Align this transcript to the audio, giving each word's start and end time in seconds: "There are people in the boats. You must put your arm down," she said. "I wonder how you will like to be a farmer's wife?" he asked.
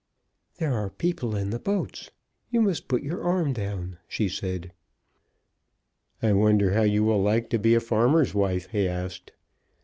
"There 0.57 0.73
are 0.73 0.89
people 0.89 1.35
in 1.35 1.51
the 1.51 1.59
boats. 1.59 2.09
You 2.49 2.63
must 2.63 2.87
put 2.87 3.03
your 3.03 3.21
arm 3.23 3.53
down," 3.53 3.99
she 4.07 4.29
said. 4.29 4.71
"I 6.23 6.33
wonder 6.33 6.73
how 6.73 6.81
you 6.81 7.03
will 7.03 7.21
like 7.21 7.51
to 7.51 7.59
be 7.59 7.75
a 7.75 7.79
farmer's 7.79 8.33
wife?" 8.33 8.67
he 8.71 8.87
asked. 8.87 9.31